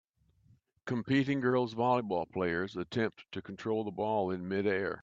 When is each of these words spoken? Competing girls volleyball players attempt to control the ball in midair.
Competing 0.85 1.39
girls 1.41 1.75
volleyball 1.75 2.25
players 2.31 2.75
attempt 2.75 3.23
to 3.31 3.39
control 3.39 3.83
the 3.83 3.91
ball 3.91 4.31
in 4.31 4.47
midair. 4.47 4.99